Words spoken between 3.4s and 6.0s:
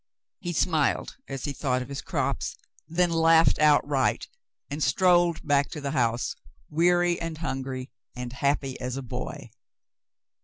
outright, and strolled back to the